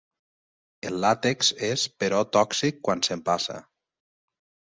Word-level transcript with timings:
El 0.91 0.95
làtex 1.01 1.49
és 1.67 1.83
però 2.03 2.23
tòxic 2.37 2.81
quan 2.87 3.05
s'empassa. 3.09 3.59